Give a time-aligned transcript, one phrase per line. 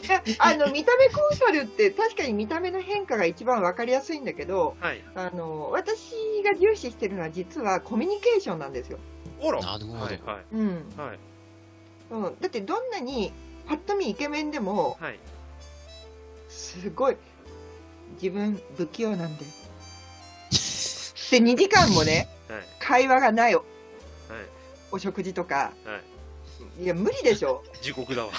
[0.38, 5.04] あの見た目コンサルって確かに見た目の変化が一番わかりやすいんだけど、はい。
[5.14, 6.12] あの私
[6.44, 8.98] が重視してるのは実はコミュニケーションなんですよ。
[9.42, 9.60] あら。
[9.60, 11.18] なるほどはいはいうん、はい
[12.10, 13.32] うん、だってどんなに
[13.66, 15.18] パッと見イケメンでもはい。
[16.48, 17.16] すごい
[18.20, 19.44] 自分不器用なんで。
[21.30, 23.66] で2時間もねはい会話がないおはい
[24.90, 25.98] お食事とかは
[26.78, 26.84] い。
[26.84, 28.32] いや無理でしょ 地獄だわ。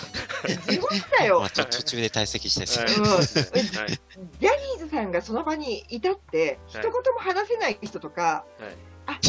[0.48, 1.40] 地獄だよ。
[1.40, 2.88] まあ、ちょ途中で退席したりする。
[2.88, 2.96] はい。
[2.96, 3.04] うん。
[3.06, 3.24] はい。
[3.24, 8.76] ジャニーズさんがその場にいたって一言も話せない人とか、はい。
[9.06, 9.20] あ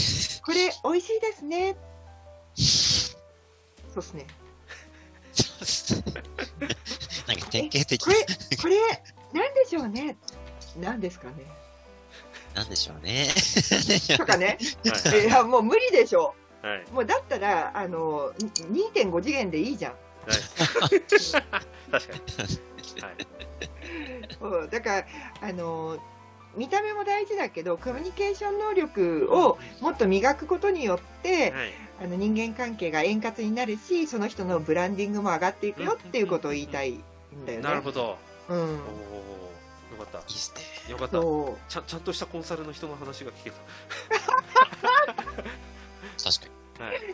[0.45, 1.77] これ美味しいですね。
[2.57, 4.27] そうっすね。
[7.27, 8.11] なんか典型的こ。
[8.11, 8.17] れ
[8.61, 8.77] これ
[9.33, 10.17] なんでしょうね？
[10.79, 11.35] なんですかね？
[12.55, 13.29] なんでしょうね。
[14.17, 14.59] とかね。
[14.85, 15.25] はい。
[15.27, 16.35] いやもう無理でしょ。
[16.63, 16.85] はい。
[16.93, 19.93] もうだったらあの2.5次元でいいじゃん。
[19.93, 20.04] はい。
[20.25, 23.03] 確かに。
[23.03, 24.65] はい。
[24.67, 25.07] うだから
[25.43, 25.99] あの
[26.57, 31.73] 見た目も大事だけどコミュニケーション能力をもっと磨くことによって、はい。
[32.03, 35.73] あの人間関係が円滑になるしその人のブランディングも上がってい。
[35.73, 36.23] くよってい。
[36.23, 36.67] うことを言い。
[36.67, 36.91] たい。
[36.93, 37.03] ん
[37.47, 37.65] だよね。
[37.65, 38.19] なるほど。
[38.49, 38.61] うんお。
[38.63, 38.77] よ
[39.99, 40.19] かった。
[40.19, 40.23] い。
[40.23, 40.25] い。
[40.25, 40.53] っす
[40.87, 40.91] ね。
[40.91, 41.19] よかった。
[41.19, 43.57] ちゃんちゃんとしたコンサルの人の話が聞けた
[46.23, 46.64] 確かに。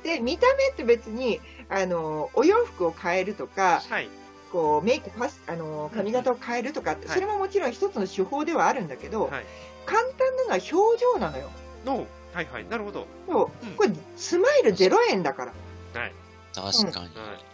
[0.03, 4.09] で見た目って別にあのお洋服を変えるとかはい。
[4.53, 9.45] こうメイクファスあの髪型を変えるとかって、はいそれももちろん一つの手法ではあるんだけど、はい。
[9.87, 11.51] 簡単なのは表情なのよ。
[11.85, 12.05] の。
[12.33, 12.67] はいはい。
[12.69, 13.07] なるほど。
[13.29, 15.53] そううんこれスマイル0円だか
[15.95, 16.01] ら。
[16.01, 16.13] はい。
[16.53, 17.07] 確かに。
[17.07, 17.11] はい。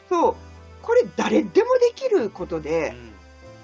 [0.09, 0.37] そう
[0.81, 2.95] これ誰でもできることうで、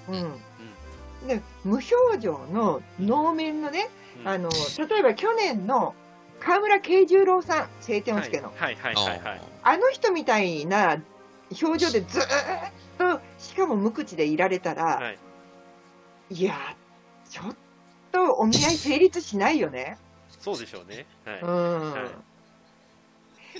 [0.09, 0.13] ん。
[0.13, 3.89] うんで無表情の能面のね
[4.21, 5.95] うんあの例えば去年の
[6.45, 9.41] 河村慶十郎さん、晴天をつけの、はいはいはいはい。
[9.63, 11.01] あの人みたいな
[11.61, 12.25] 表情でずーっ
[12.97, 15.17] と、しかも無口でいられたら、はい。
[16.31, 17.55] い、やー、ちょっ
[18.11, 19.97] とお見合い成立しないよね。
[20.39, 21.05] そうでしょうね。
[21.25, 21.39] はい。
[21.41, 21.91] うん。
[21.93, 22.33] はい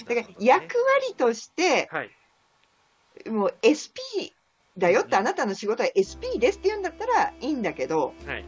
[0.07, 3.29] だから役割として、はい。
[3.29, 4.33] もう SP
[4.75, 8.43] だよって、あなたの仕事は SP ですって言うんだったらいいんだけど、はい。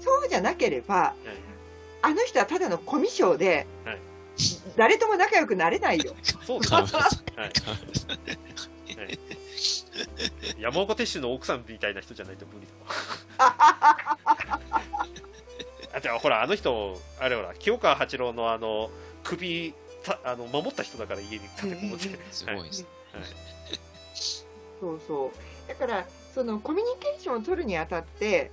[0.00, 1.47] そうじゃなければ、い
[2.08, 3.98] あの人はただのコミュ障で、はい。
[4.76, 6.14] 誰とも仲良くなれないよ。
[6.46, 7.40] そうです河村さん。
[7.40, 7.52] はい。
[8.96, 9.18] はい。
[10.58, 11.94] 山岡鉄舟の奥さんみたい。
[11.94, 12.36] な人じゃない。
[12.36, 12.66] と無理
[13.38, 14.18] だわ。
[15.92, 18.90] あてほら、あの人、あれほら、清川八郎のあの、
[19.22, 22.08] 首、たあの守った人だから家に立てこもって。
[22.30, 22.62] すごい。
[22.64, 22.86] です。
[24.80, 25.68] そうそう。
[25.68, 28.50] だから、そのコミュニケーションを取るにあたって、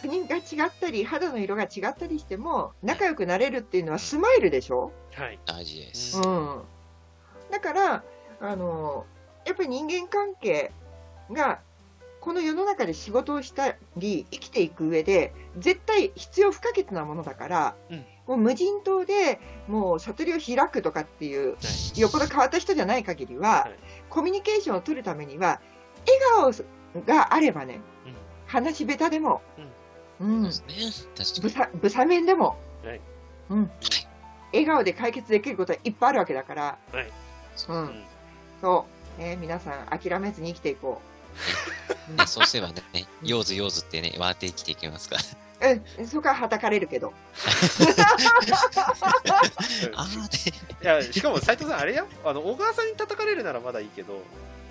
[0.00, 0.42] 国が違っ
[0.80, 4.92] たり、肌の色が違ったりしても、仲良くなれるっていうのはスマイルでしょ？
[5.14, 5.38] はい。
[5.46, 6.18] 大事です。
[6.18, 6.62] うん。
[7.50, 8.04] だから、
[8.40, 9.06] あの、
[9.44, 10.72] やっぱり人間関係
[11.30, 11.60] が、
[12.20, 18.04] この世の中で仕事をしたり、生きていく上で、絶対必要不可欠なものだから、うん。
[18.26, 21.56] もう無人島でもう悟りを開くとかっていう、
[21.96, 23.78] よっぽど変わった人じゃない限りは、はい。
[24.10, 25.60] コミュニケーションを取るためには、
[26.34, 26.52] 笑
[26.94, 28.14] 顔があればね、うん。
[28.46, 29.64] 話し下手でも、うん。
[29.64, 29.70] そ
[30.20, 30.74] うですね。
[31.16, 31.40] 確かに。
[31.42, 33.00] ぶさ、ぶさ面でも、はい
[33.50, 33.70] うん、
[34.52, 37.04] 笑顔で解決できることはいっぱいあるわけだから、はい。
[37.06, 38.04] う、うんん。
[38.60, 38.86] そ
[39.18, 41.00] う、ね、皆さん諦めずに生きていこ
[42.10, 42.16] う。
[42.16, 42.82] ね、そうすればね、
[43.22, 45.22] 用ず用ずってね、割って生きていけますから。
[45.98, 47.12] うん、そこははたかれるけど。
[49.94, 50.06] あ。
[50.82, 54.22] いや、しかも斉藤さん、あれや、あの、小川さんに叩かれるならまだいいけど、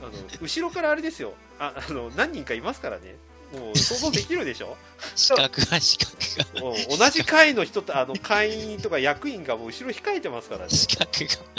[0.01, 0.11] あの、
[0.41, 1.33] 後ろからあれですよ。
[1.59, 3.15] あ、あの、何人かいますからね。
[3.55, 4.75] もう想像できるでしょ？
[5.15, 6.15] 資格が資格
[6.55, 6.61] が。
[6.61, 10.69] もう同じ会の人と、あの、会員とか役員がもう後ろ控えてますからね。
[10.69, 11.07] 資格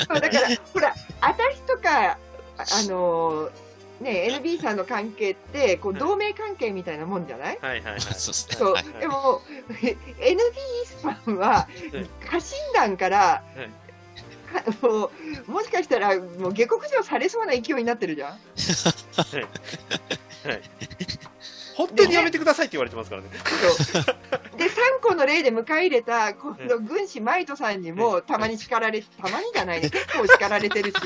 [0.08, 0.20] が。
[0.20, 2.18] だから、ほら、私とか、あ
[2.58, 3.50] あのー
[4.00, 6.00] ね、NB さんの関係って、こう、はい。
[6.00, 7.58] 同盟関係みたいなもんじゃない？
[7.62, 8.00] はいはいはい。
[8.18, 8.30] そ
[8.72, 9.40] うでも、
[9.70, 10.38] NB
[11.02, 13.42] さんはうん、家臣団から、
[14.52, 15.10] かも
[15.46, 18.38] うもしかしたら、もう下克上されそうな勢いになってるじゃん。
[21.76, 23.28] 本当にやめてくださいって言われてますからね。
[24.56, 24.70] で、3
[25.02, 30.96] 個の例で迎え入れた、今度、軍師マイトさんにも、たまに叱られ、たまにじゃないね、結構叱られてるし、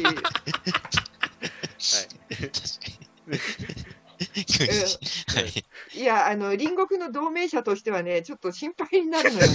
[5.97, 6.01] い。
[6.01, 9.53] いや、あの、隣国の同盟者としてはね、ちょっと心配になるのよね。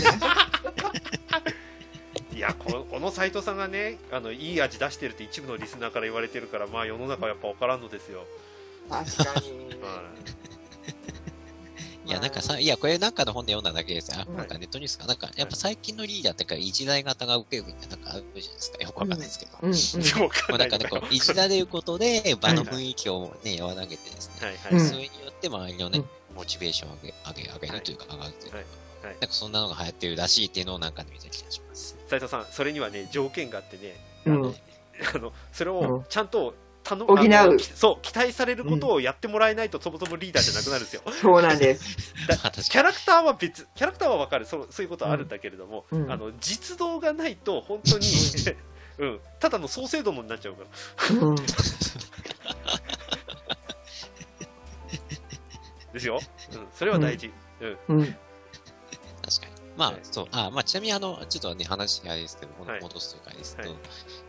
[2.35, 8.25] いやこの、この斎藤さんがね、あの、いい味出してるって一部のリスナーから言われてるから、まあ世の中はやっぱ分からんのですよ。
[8.89, 9.51] 確かに。
[9.81, 10.03] は
[10.51, 10.54] い
[12.11, 14.37] や、なんかさ、いや、これなんかの本で読んだだけですあ、うん。
[14.37, 15.05] なんかネットニュースか。
[15.05, 18.83] なんか、やっぱ最近のリーダーってか、一代型が受けるみたいな、なんかあるじゃないですか。
[18.83, 19.51] よくわかんないですけど。
[19.61, 20.59] うんうん。
[20.59, 21.61] なんかね、こう、一打でい。
[21.61, 24.73] うことで、場の雰囲気をね、和らげてですね、はいはい。
[24.73, 24.87] うん。
[24.87, 28.57] それによって周りのねうん、モチベーションを上げ、上げ、上げるというか、上がるというか、
[29.03, 31.97] なんかそんなのが流行ってるらしいっていうのをなんかで見た気がします。
[32.07, 34.55] 斉藤さん、それにはね、条件があってね、うん。
[35.13, 36.05] あのそれをうん。
[36.07, 36.55] ちゃんと
[36.85, 41.01] 頼補うそう、期待されることをやってもらえないと、そもそもリーダーじゃなくなるんですよ。
[41.11, 42.13] そうなんです。
[42.29, 48.07] だ確かにキャラクターは別、キャラクターはわかるそう、そういうことはあるんだけれども、うんあの実動がないと、本当に、
[48.99, 50.63] うん、ただの創生度になっちゃうか
[51.19, 51.27] ら。
[51.27, 51.35] うん
[55.93, 56.19] ですよ。
[56.53, 57.31] うん、それは大事。
[57.89, 57.99] うん。
[57.99, 58.05] うん
[59.25, 59.55] 確かに。
[59.75, 63.79] まあはい、そう、あ、まあ、ちなみにあの、ちょっとね、話あれですけど、はい戻すというかですけど、はい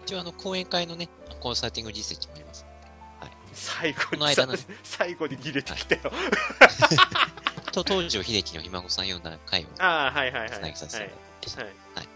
[0.04, 1.08] 一応あの、講演会のね、
[1.40, 2.45] コンサルティング実績もあります。
[3.56, 6.12] 最後にこの間のさ最後に入れてきたよ。
[7.72, 10.50] と、東條秀樹のひ孫さん読んだ回をああ、はいはいはい。
[10.50, 11.62] つなぎさせていただきました。
[11.62, 11.72] はい。
[11.94, 12.06] はい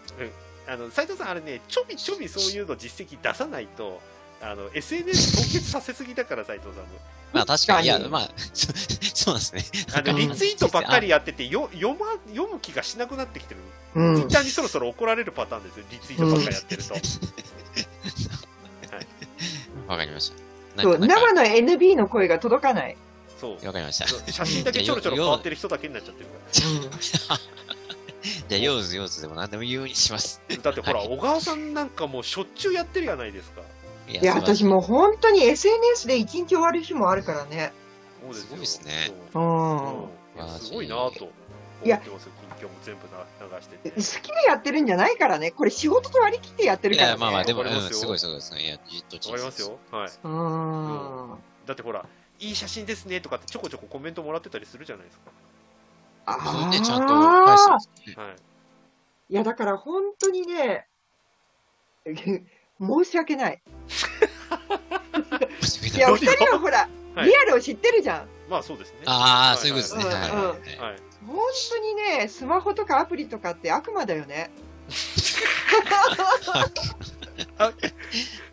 [0.67, 0.73] うん。
[0.73, 3.99] あの、斉藤さん、あれね、ちょびちょびそういうの実績出さないと、
[4.41, 6.89] あの、SNS 凍結させすぎだから、斉藤さんも。
[7.33, 8.67] まあ確かに、いや、まあ、そ
[9.13, 9.85] そうなんですね。
[9.93, 13.61] あの、なんかリツイートばっかりやってて、よ読ま、読む気がしなくなってきてる。
[13.93, 16.93] うんツイッターにそろそろ怒られるパターンですよ、リツイートばっかりやってると。
[19.87, 20.50] わかりました。
[20.77, 22.97] そう生の NB の声が届かない。
[23.39, 23.65] そう。
[23.65, 24.07] わかりました。
[24.31, 27.39] 写真だけちょろちょろ変わってる人だけになっちゃってるか
[28.47, 30.41] じゃあ、ヨーズヨーズでも何でも言うようにします。
[30.47, 30.57] ら。
[30.61, 33.61] だってほら、はい小川さんなんかもうしょっちゅうやってるやないですか。
[34.07, 37.73] いいや、私もう本当に SNS で一日終わる日もあるからね。
[38.21, 40.59] そうですごいですねそううん。
[40.59, 41.33] すごいなぁと思
[41.83, 43.89] いやってますよ、近況も全部な流してて。
[43.89, 45.51] 好きでやってるんじゃないからね。
[45.51, 47.17] これ仕事と割り切ってやってるからね。
[47.17, 48.65] いや、まあまあ、でも、うん、すごいすごいですね。
[48.65, 49.79] いや、じっとわかりますよ。
[49.91, 50.11] はい。
[50.23, 50.29] う
[51.35, 51.37] ん。
[51.65, 52.05] だってほら、
[52.39, 55.31] いい写真ですねとかってちょこちょこコメントもらってたりするじゃないですか。
[56.25, 58.15] あね、ちゃんと返してあますね。
[58.15, 58.35] はい。
[59.29, 60.87] いや、だから本当にね、
[62.79, 63.61] 申し訳ない。
[65.95, 68.27] いや、どう二人はほら、はいリアルを知ってるじゃん。
[68.49, 68.99] まあそうですね。
[69.05, 70.05] ああ、はいそういうことですね。
[70.05, 70.45] うんはいはいは
[70.87, 70.91] い。
[70.91, 71.10] はい。
[71.27, 71.37] 本
[71.69, 74.51] 当にね、スマホとかアプリとかって悪魔だよね。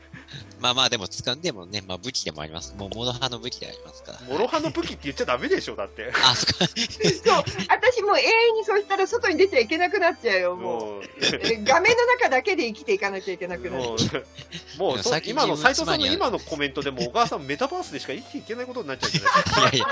[0.58, 2.75] あままあまあ、でも、掴んでもね、まあ武器でもあります。
[2.76, 4.20] もう、モロハの武器でありますから。
[4.28, 6.10] モロハの武器って言っちゃダメでしょ、だって。
[6.25, 6.66] あ、そっか。
[6.66, 10.82] そう、私もう永遠にそうしたら外に出ちゃいけなくなっちゃうよ、もう。
[10.82, 13.84] もう、え画面の中だけで生きていかなきゃいけなくなる。
[13.84, 19.61] もう、もうそ最近今の自分斉藤さんの今のコメントでも、小川さん、メタバースでしか生きていけないことになっちゃうじゃないですか。
[19.61, 19.87] いやいや。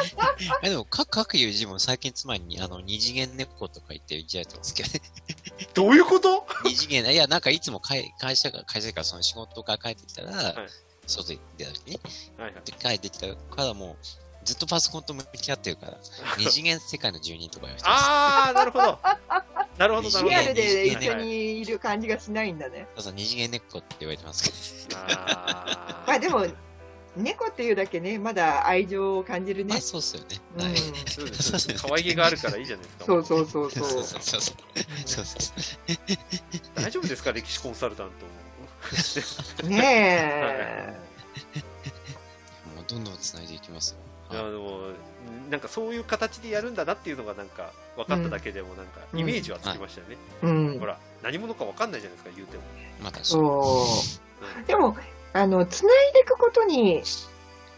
[0.62, 5.00] あでも、各、各いう字も最近妻に、あの、二次元猫とか言って言っちゃうとですけどね。
[5.74, 6.46] どういうこと？
[6.64, 10.54] 二次元、いや、なんかいつも会会社が、会社からその仕事から帰ってきたら、い
[11.06, 12.00] 外に出た時ね、
[12.36, 12.62] はいはい。
[12.64, 13.96] で帰ってきたからもう、
[14.44, 15.98] ずっとパソコンと向き合ってるから、
[16.38, 18.04] 二次元世界の住人とか言われてます。
[18.06, 18.98] あー、なるほど。
[19.78, 20.28] なるほど、なるほど。
[20.28, 22.86] リアルで一緒にいる感じがしないんだね。
[22.94, 25.00] そうそう、二次元猫って言われてますけど。
[25.00, 26.46] あまあでも、
[27.16, 29.80] 猫っていうだけね、まだ愛情を感じるねまあ、。
[29.80, 30.40] そうっすよね。
[30.56, 30.76] うんは
[31.08, 33.04] そうです可愛げがあるからいいじゃないですか。
[33.06, 34.02] そうそうそうそうそう。
[34.02, 34.56] そうそうそう。
[35.06, 35.96] そうそう
[36.74, 38.26] 大丈夫ですか、歴史コンサルタント
[39.64, 39.68] も。
[39.70, 40.94] ね
[42.74, 43.98] もうどんどん繋いでいきますよ。
[44.28, 44.90] いやでも
[45.50, 50.46] なんかそういう形でやるんだなっていうのがなんか分かっただけでもなんかイメージはつきましたよね、え。
[50.46, 50.86] うんほ。
[50.86, 52.62] ら何者か分かんないじゃないですか言うても、
[53.00, 53.24] まあ、確かに。
[53.24, 53.86] そ
[54.62, 54.66] う。
[54.66, 54.96] でも、
[55.36, 57.02] あの、繋いでいくことに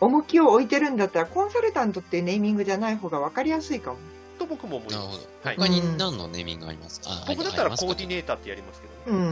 [0.00, 3.98] 重きを置いてるんだったら、コンサルタントっていうネーミングじゃない方が分かりやすいかも。
[4.38, 5.28] と僕も思いなるほどます、。
[5.42, 9.24] はい、他に何のネーミングがありますか、あ僕だったらコーディネネーターってやりますけどね、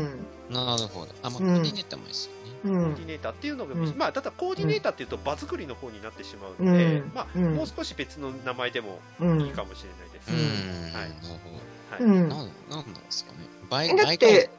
[0.50, 0.54] うん。
[0.54, 1.14] なるほど。
[1.22, 2.50] あ、まあ、コうんーディネーターもいいですよね。
[2.64, 3.04] うコーデん。
[3.04, 7.12] ィネーターっていうのが、うんまあただコーディネーターっていうと場作りの方になってしまううので、ん。
[7.14, 11.14] まあ、うんもう少し別の名前でもうんいいかもしれないです、うはいなる
[11.44, 12.04] ほど。
[12.04, 13.38] なん、なんなんですかね？
[13.70, 14.50] 倍、だって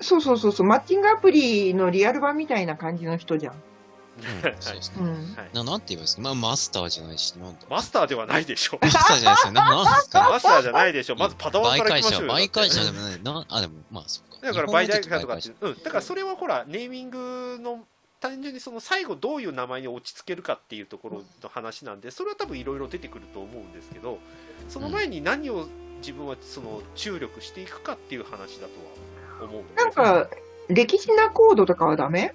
[0.00, 3.54] そうそうそうそう、マッチングアプリのリアル版みたいな感じの人じゃん。
[3.54, 3.58] う
[4.20, 4.96] ん、そうですね。
[5.00, 5.34] うん。
[5.36, 6.22] はいな、なんて言えばいいですか？
[6.22, 7.60] まあ、マスターじゃないし、なんだ。
[7.70, 9.52] マスターではないでしょマスターじゃないですよ。
[9.52, 13.22] な、なんですかマスターじゃないでしょまずパダワンからいきましょうよ媒介者でもない。
[13.22, 14.46] な、あ、でも、まあ、そうか。
[14.46, 17.84] だからとかって媒介、うん、だからそれはほら、ネーミングの、
[18.20, 24.18] 単純にその最後どういう名前に落ち着けるかっていうところの話なんで、それは多分いろいろ出てくると思うんですけど、
[24.68, 25.68] その前に何を
[26.00, 28.68] 自分はその注力していくかっていう話だとは
[29.44, 29.62] 思う。
[29.76, 30.28] なんか、
[30.68, 32.34] 歴史なコードとかはダメ？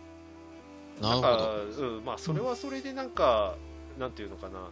[1.01, 1.37] なるほなんか
[1.77, 1.87] ど。
[1.87, 3.55] うん、まあそれはそれでなんか、
[3.99, 4.69] なんていうのかな、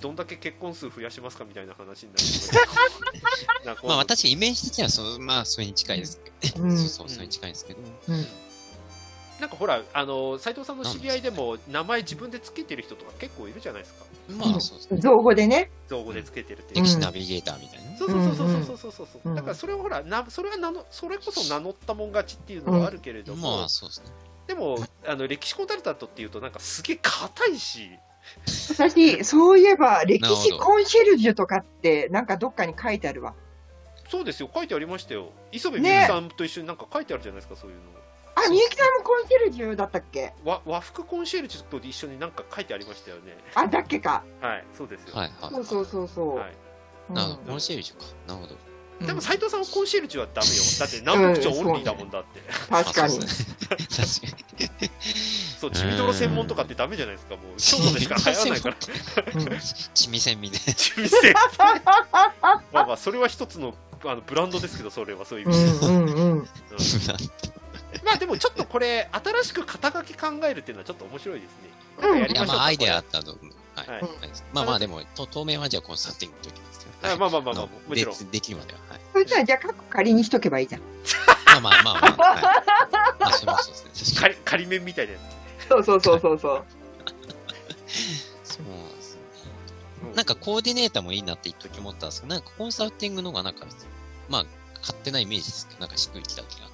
[0.00, 2.18] どんだけ結婚数増やしますかみたいな話にな
[3.72, 8.26] る まあ、私、イメージ的には、その、まあ、それに近いですけど、うん そうそう、それに近いんですけど、うん。
[9.40, 14.04] なんかほらあの斎藤さんの知り合いでも名前自分で付けてる人とか結構いるじゃないですか。
[14.30, 15.00] まあそうですね。
[15.00, 15.70] 造語でね。
[15.88, 16.84] 造語でつけてるっていう。
[16.84, 17.96] 歴史ナビゲーターみたいな。
[17.96, 23.58] そうそうそうそうそうそうだからそれはほらなそれは名のそれこそ名乗ったもん勝ちっていうのはあるけれども。
[23.58, 24.06] まあそうですね。
[24.46, 27.90] でもあの歴史コンサルタントっていうとなんかすげえ硬いし。
[28.68, 33.34] 私そういえば歴史コンシェルジュとかってなんかどっかに書いてあるわ。
[34.08, 35.30] そうですよ書いてありましたよ。
[35.52, 37.82] 磯部美さんと一緒になんか書いてあるじゃないですかそういうの。
[38.46, 40.32] あ、みゆきさんもコンシェルジュだったっけ？
[40.44, 44.22] の和和服コンシェルジュと一緒になんか書いてありましたよねあ、だっけか。
[44.40, 45.54] はいそうですよ、はいはい。
[45.54, 46.36] そうそうそうそう。
[46.36, 46.50] はい
[47.10, 47.50] うんなるほど。
[47.52, 48.04] コンシェルジュか。
[48.26, 48.54] なるほど。
[48.54, 48.70] うん
[49.00, 53.16] でも斉藤さんはコンシェルジュはダメよだって 南北朝オンリーだもんだって、確かにあ。
[53.16, 54.90] そうですね確かに。
[55.58, 58.76] そう中ドロ専門とかってダメじゃないですかもう京都でしか流行らないから
[59.94, 60.74] チミセンみたいな。
[60.74, 61.32] 中世
[62.72, 66.30] まあまあそれは一つのあのブランドですけどそれはそういう意味で、うんうんうん。
[66.32, 66.46] うん
[68.04, 71.70] まあでもちょっとこれ、新しく肩書き考えるっていうのはちょっと面白いですね。
[72.00, 73.44] なんかやいや、りましょうかまあ、アイデアあこったと思う。
[73.74, 73.88] はい。
[73.88, 74.10] はいはい
[74.52, 76.92] まあまあ、でも、と当面はじゃあコンサルティングときますよ。
[77.02, 78.18] れあまあまあまあまあ、のもちろん。
[78.18, 78.78] でできるまでは。
[78.88, 79.00] はい。
[79.12, 80.80] そしたら、じゃあ、カッコ仮にしとけばいいじゃん。
[81.46, 82.34] まあまあまあまあ。
[82.34, 82.42] はい。
[83.20, 84.14] まあ、それもそうですね。
[84.14, 84.34] 確かに。
[84.44, 85.18] 仮仮面みたいなや
[85.68, 86.64] そうそうそうそうそう。
[88.44, 89.20] そうなんですね。
[90.12, 90.16] つ。
[90.16, 93.66] なんかコーディネーターもいいなって一時思ったんですけど、なんかコンサルティングの方がなんか、
[94.28, 94.46] まあ、
[94.80, 96.68] 勝手なイメージですけど、なんかしっくりきた気が。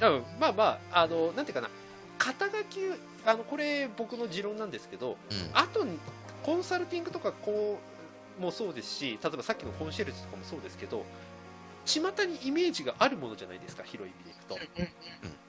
[0.00, 1.70] うん、まあまあ、あの、なんていうかな、
[2.18, 2.80] 肩書き、
[3.24, 5.58] あの、これ僕の持論なんですけど、うん。
[5.58, 5.98] 後に
[6.42, 7.78] コンサルティングとかこ
[8.38, 11.04] うもそうですし、例えばさっきのコンシェルジュとかもそうですけど、
[11.84, 14.58] 巷にイメージがあるものじゃないですか、広い意味でいくと。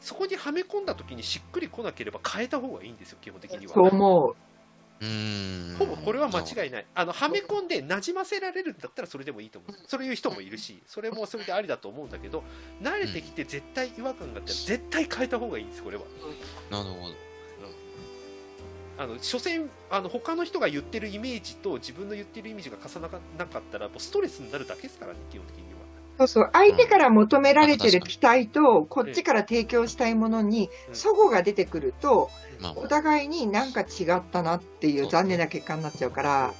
[0.02, 3.74] そこにはめ込んだ時にしっくりこなければ変えた方がいいんですよ、基本的には。
[3.74, 4.36] そう思う。
[5.78, 6.86] ほぼこれは間違いない。
[6.94, 9.72] あの、はめ込んで馴染ませられるんだったらそれでもいいと思う。
[9.88, 12.44] そういう人もいるし、それもそれでありだと思うんだけど、
[12.82, 16.04] 慣れてきて絶対違和感があったら絶対変えた方がいいんです、これは。
[16.70, 17.34] なるほど。
[18.96, 25.73] あの、所詮、あの、他の人が言ってるイメージと自分の言ってるイメージが重ならなかったら、もうストレスになるだけですからね、基本的には。
[26.17, 26.50] そうそう。
[26.53, 30.93] 相手から求められてる期待と、こっちから提供したいものに、うん。
[30.93, 32.29] 齟齬が出てくると、
[32.75, 36.53] お、互いになんか違ったなっていう残念な結果になっちゃうから、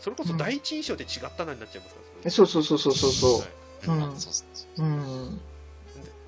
[0.00, 2.00] それこそ第一印象で違ったなになっちゃいますか？
[2.24, 4.80] ら、そうそうそうそうそうそはい。
[4.80, 5.36] に。
[5.36, 5.40] う。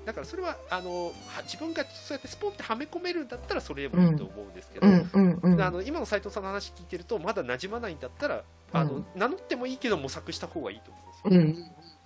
[0.05, 4.87] だからそれはあのは自分がそうやってスポンってはめ込めるんだったらそれでもいいと思うんですけど。
[4.87, 8.43] あの今の斉藤さんの話聞いてるとまだ馴染まないんだったら
[8.73, 9.05] あの、うん。
[9.15, 11.53] 名乗ってもいいけど模索した方がいいと思うんですよ、うん。
[11.53, 12.00] なるほど。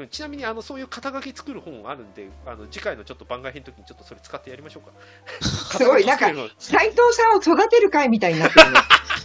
[0.00, 4.92] うんちなみにあのそういう肩書き作る本あるんであの次回のちょっと番外編の時にちょっとそれ使ってやりましょうか
[5.78, 6.26] すごいなんか
[6.58, 8.80] 斎藤さんを育てる会みたいになってるね。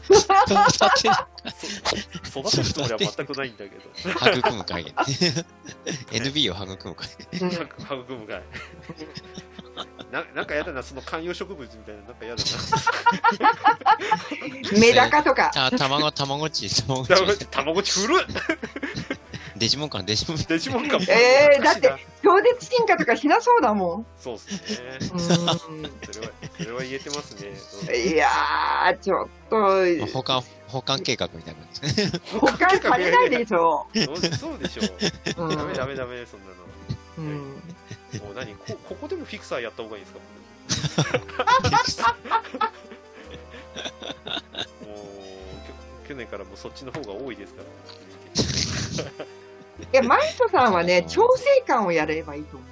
[0.06, 0.28] 育て
[0.78, 1.52] 作るの
[2.24, 3.90] そ育てるつもりは全くないんだけど
[4.38, 4.86] 育む会。
[6.12, 7.10] NB を育む会。
[7.42, 8.44] うん育むがい
[10.12, 12.44] ななんかやだなその観葉植物みたいななんかやだ
[14.80, 15.52] メダカとか。
[15.54, 17.48] た、卵、卵っち、卵っなち。
[17.48, 18.26] たまごっち古っ
[19.58, 20.38] デジモンか、デジモン。
[20.48, 24.06] デジモンかえーおかしいな超絶進化とかしなそうだもん。
[24.20, 24.58] そうっすね
[25.14, 25.56] うそれは
[26.58, 27.54] それは言えてますねん。
[28.14, 32.08] いやー、ちょっと、保管、保管計画みたいな感じ。
[32.38, 33.88] 保管されないでしょ。
[33.94, 34.82] そうそうでしょ
[35.44, 36.54] うんダメダメダメそんなの
[37.18, 37.38] うん。
[38.26, 38.54] もう何？
[38.56, 42.16] こここでもフィクサーやった方がいいですか？
[44.86, 44.94] も
[46.04, 49.12] う去年からもうそっちの方が多いですから
[49.80, 52.66] いや、マイトさんはね、調整官をやればいいと思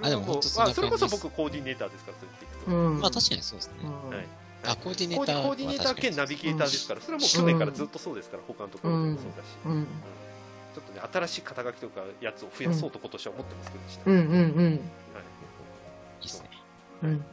[0.00, 2.74] あでも本当そんなあそれこそ僕コーディネーターですからそう言っていくと、う。
[2.74, 3.00] うん。
[3.00, 3.74] まあ確かにそうですね。
[3.84, 4.26] うんはい
[4.64, 5.42] あ、コーディネコーター。
[5.42, 9.86] コーディネーター兼ナビゲーターですから、それはもう去年からずっとそうですから、他のところでもそうだし、うん。
[10.72, 14.64] ちょっとね、新しい肩書きとかやつを増やそうと今年は思ってますけど、うんうんうん。
[14.64, 14.78] はいいい
[16.22, 16.50] ですね。
[17.02, 17.24] うん。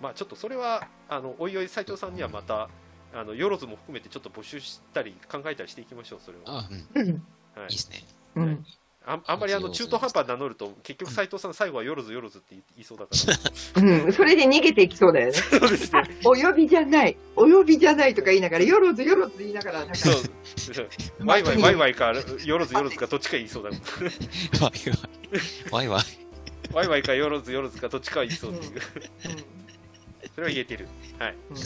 [0.00, 2.68] まあ、ちょっとそれは、あのおいおい斉藤さんにはまた、
[3.12, 6.60] あのよろずも含めてちょっと募集したり考えたりしていきましょう、それは。
[6.60, 7.08] あ、うん。
[7.08, 7.26] うん。
[7.56, 8.04] はいいいですね。
[8.36, 8.66] うん。
[9.06, 13.10] ああんまりあの中途半端に名乗ると、結局斉藤さん最後はよろずよろずって言いそうだか
[13.74, 13.82] ら。
[13.82, 14.12] うん。
[14.12, 15.32] それで逃げていきそうだよね。
[15.36, 16.02] そうですね。
[16.24, 17.16] お呼びじゃない。
[17.36, 20.14] お呼びじゃないとか言いながら、よろずよろず言いながら、なんか、そう。
[21.26, 23.80] ワイワイワイワイか、よろずよろずかどっちか言いそうだもん。
[24.62, 25.08] ワイワイ。
[25.70, 26.24] ワイワイ。
[26.72, 28.72] ワイワイかよろずよろずかどっちかは言いそうっていう。
[28.72, 29.44] うん
[30.34, 30.88] それは言えてる。
[31.18, 31.36] はい。
[31.50, 31.56] うん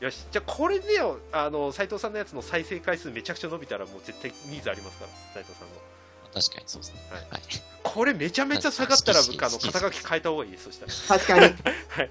[0.00, 0.26] よし。
[0.30, 5.74] じゃあこれでよ、あの、斉藤さんのやつの再生回数めちゃくちゃ伸びたらもう絶対ニーズありますから、斉藤さんの。
[6.32, 7.00] 確かにそうですね。
[7.10, 7.40] はいはい。
[7.82, 11.18] これめちゃめちゃ下がったら、あの、肩書き変えた方がいいです、そしたら。
[11.20, 11.40] 確かに。
[11.88, 12.10] はい。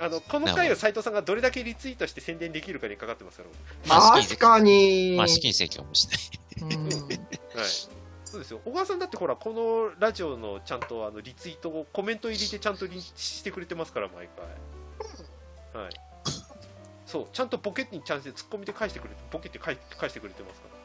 [0.00, 3.48] あの、この回を斉藤さんがどれだけリツイートして宣伝できるかにかかってますから。
[3.86, 5.14] まあ、確かに。
[5.16, 6.18] まあ、資金請求はもしない。
[6.62, 7.96] うんはい。
[8.24, 14.44] そうですよ小川さんだってほらこのラジオのちゃんとあのリツイートをコメント入れてちゃんとリしてくれてますから毎回
[15.76, 15.92] はい。
[17.06, 20.76] そうちゃんとボケにちゃんとツッコミで返してくれてボケって返返してくれてますから。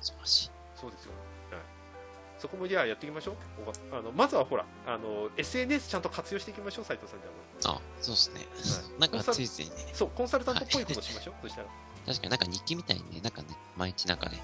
[0.00, 0.50] 素晴らしい。
[0.76, 1.12] そうですよ、
[1.50, 1.62] はい、
[2.38, 3.36] そこもじゃあやっていきましょう。
[3.96, 8.40] あのまずはほらあの SNS ちゃんと活用していきましょう斉藤さんじゃあ、そうですね。
[8.40, 9.00] はい。
[9.00, 11.34] なんかついついね、あそうコンサルタントっぽいことしましょう。
[11.42, 11.68] そしたら。
[12.06, 12.30] 確かに。
[12.30, 14.40] なんか日記みたいにね、なんかね、毎日なんかね、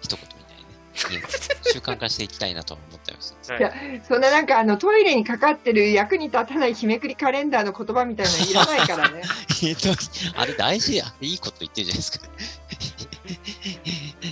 [0.00, 0.43] 一言
[1.72, 3.72] 習慣化していきたいなとは思ったりすいいや
[4.06, 9.22] そんななんかあのトイレにかかってる役に立たない日めくりカレンダーの言葉みたいなのいらないからね。
[9.62, 9.88] えっと、
[10.36, 11.12] あれ大事や。
[11.20, 12.26] いいこと言ってるじゃないですか。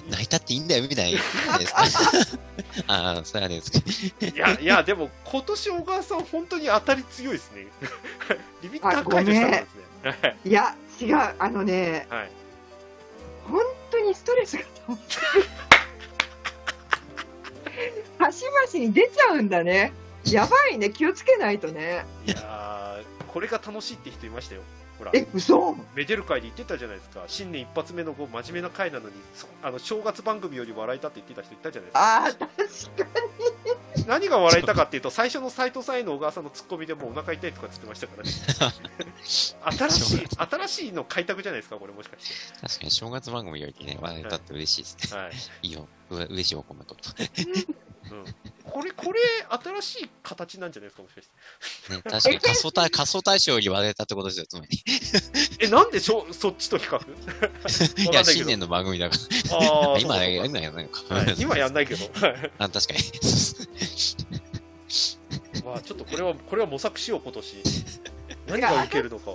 [0.11, 2.39] 泣いたっていいんだよ、みたいな言ってるじゃないですか。
[2.87, 3.79] ああ、それはあれですけ
[4.31, 4.37] ど。
[4.37, 7.67] いやいやでも今年小川さん本当に当たり強いですね
[8.63, 9.75] リミッター解除したんです
[10.05, 12.31] ねはいいや違うあのねはい
[13.51, 13.61] 本
[13.91, 15.45] 当にストレスが溜まってる
[18.23, 19.93] 端々に出ちゃうんだね。
[20.25, 20.91] やばいね。
[20.91, 22.05] 気をつけないとね。
[22.25, 24.63] いやーこれが楽しいって人いましたよ。
[24.99, 25.11] ほら。
[25.13, 25.77] え嘘？
[25.97, 27.25] めでる会で言ってたじゃないですか。
[27.27, 33.05] 新年一発目のこう真面目な会なのにそあの正月番組より笑えたって言ってた人いたじゃないですか。
[33.05, 33.23] ああ確か
[34.07, 38.31] 何が笑えたかっていうと最初の斎藤さんへの小川さんのツッコミでもうお腹痛いとかって言ってましたからね。
[39.25, 45.09] 新しい新しいの開拓じゃないですかこれもしかし確かに正月番組よりね、笑えたって嬉しいですね。
[45.09, 45.33] てはい、
[45.67, 45.89] いいよ。
[46.11, 46.95] う嬉しいおコメント。
[46.95, 47.77] うん、
[48.65, 49.21] これこれ
[49.83, 51.29] 新しい形なんじゃないですかもしかし
[51.89, 51.95] て。
[51.95, 54.83] ね、確かに仮想対、仮想対象より笑えたってことですよ、つまり。
[55.61, 57.01] えなんでしょそっちと比較？
[58.11, 59.17] いや、新年の番組だか
[59.51, 59.97] あら。
[59.97, 60.89] ー 今、やらない
[61.39, 62.53] 今やんないけど、 はい。
[62.59, 63.01] あ、確かに。
[65.65, 67.63] まあちょっとこれはこれは模索しよう今年。
[68.49, 69.33] 何が受けるのか。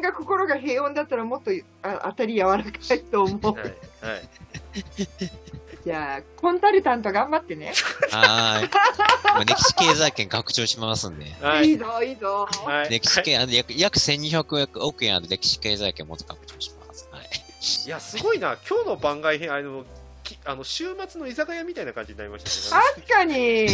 [0.00, 1.50] が心が平穏だったらもっと
[1.82, 3.52] あ当たり柔らかいと思う。
[3.54, 4.28] はいはい
[5.88, 7.72] じゃあコンサルタント頑張ってね。
[8.10, 8.70] はーい。
[9.24, 11.24] まあ歴史経済圏拡張しますんで。
[11.40, 12.46] はいいぞいいぞ。
[12.66, 17.08] はい歴史系、あの約約1200億円ある歴史経済圏もっと拡張します。
[17.10, 17.24] はい。
[17.86, 19.86] いやすごいな今日の番外編あの
[20.22, 23.66] きあの週末の居酒屋みたいな感じになりましたね確かに。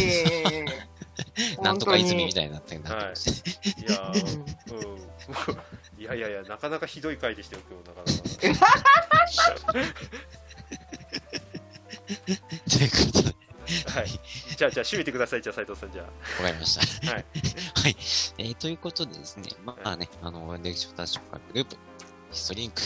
[1.61, 3.87] なんとか泉みいたいになってなってましたね。
[3.89, 4.39] いやー
[4.71, 8.63] うんいやいやいやなかなかひどい回でしたよ今日なか
[9.73, 9.89] なか
[12.05, 13.35] ということで、
[13.87, 14.07] はい
[14.55, 16.09] じゃあじゃあ締めてくださいじゃあ斉藤さんじゃわ
[16.41, 17.11] かりました。
[17.11, 17.25] はい。
[17.25, 17.95] はい。
[18.37, 21.75] えー、ということでですね、まあね、あの、歴史私かグループ、
[22.31, 22.81] ヒストリンク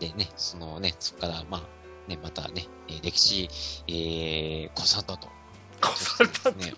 [0.00, 3.48] でね、そのね、そこから、まあ、ね、またね、えー歴史、
[3.86, 5.28] えー、コンサルタント。
[5.28, 6.72] あコンサルタントね。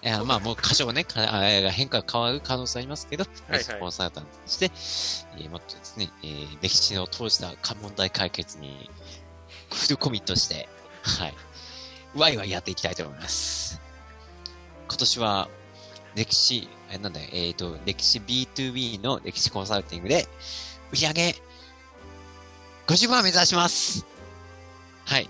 [0.00, 4.66] いや、まあ、もう箇所がね、かあ変化変わる可能性ありますけど、はいコンサルタントとして、
[5.36, 7.52] えー、もっとですね、えー、歴史の通した
[7.82, 8.88] 問題解決に
[9.72, 10.68] フルコミットして、
[11.08, 11.34] はい。
[12.14, 13.80] ワイワイやっていきたいと思います。
[14.88, 15.48] 今年は、
[16.14, 20.26] 歴史、えなんだよ、えっ、と、歴史 B2B の歴史コンサルティングで、
[20.92, 21.36] 売り上げ、
[22.86, 24.06] 50万目指します。
[25.04, 25.28] はい。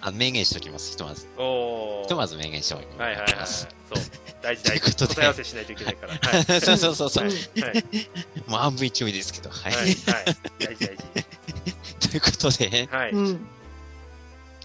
[0.00, 1.26] あの、明言しておきます、ひとまず。
[1.36, 2.98] おひとまず明言しておきます。
[3.00, 3.46] はいはいはいはい。
[3.46, 3.66] そう。
[4.42, 5.06] 大事大 ということで。
[5.06, 6.14] 事答え合わせしないといけないから。
[6.14, 6.60] はい。
[6.60, 7.24] そうそうそうそう。
[7.24, 7.34] はい。
[7.62, 7.84] はい
[8.46, 9.72] もう半分一応ですけど、はい。
[9.72, 9.84] はい。
[9.84, 9.96] はい。
[10.58, 11.04] 大事大事。
[12.10, 13.10] ということで、はい。
[13.10, 13.48] うん。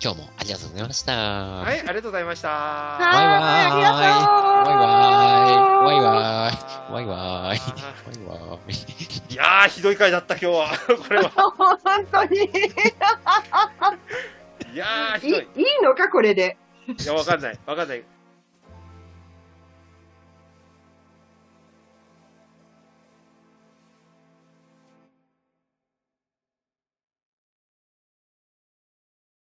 [0.03, 1.13] 今日もありがとうございました。
[1.13, 3.69] はいありがとうございましたはバイバイ。
[3.69, 4.01] ありがとう
[5.85, 6.09] バイバ
[6.49, 6.61] イ。
[6.91, 7.05] バイバイ。
[7.05, 7.13] バイバ
[7.53, 7.61] イ。
[7.61, 7.71] あ
[8.07, 8.71] バイバイ。
[8.71, 10.71] ーいやーひどい回だった今日は
[11.07, 11.77] これは本
[12.11, 12.37] 当に。
[12.37, 12.41] い
[14.73, 16.57] いやーひいどいいいのかこれで。
[16.87, 18.03] いやわかんないわかんない